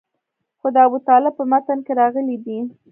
[0.59, 2.57] خو د ابوطالب په متن کې راغلي دي.